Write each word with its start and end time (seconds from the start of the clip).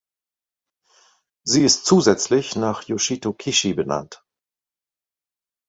Sie 1.43 1.63
ist 1.63 1.85
zusätzlich 1.85 2.55
nach 2.55 2.81
Yoshito 2.81 3.33
Kishi 3.33 3.75
benannt. 3.75 4.23